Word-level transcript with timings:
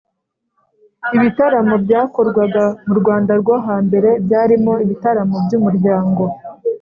Ibitaramo 1.15 1.75
byakorwaga 1.85 2.63
mu 2.87 2.93
Rwanda 2.99 3.31
rwo 3.41 3.55
hambere, 3.67 4.09
byarimo 4.25 4.73
ibitaramo 4.83 5.35
by’umuryango 5.45 6.23